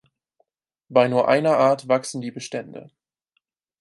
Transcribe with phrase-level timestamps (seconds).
[0.89, 2.89] Bei nur einer Art wachsen die Bestände.